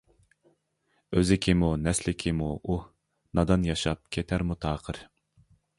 [1.17, 2.81] ئۆزى كىمۇ؟ نەسلى كىمۇ؟ ئۇھ.
[3.41, 5.03] نادان ياشاپ كېتەرمۇ تاقىر.